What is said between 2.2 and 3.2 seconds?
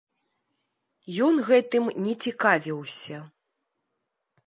цікавіўся.